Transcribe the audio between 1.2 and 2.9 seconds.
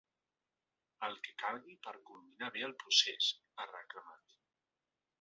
que calgui per culminar bé el